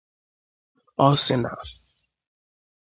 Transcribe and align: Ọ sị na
Ọ 1.07 1.09
sị 1.23 1.35
na 1.41 1.51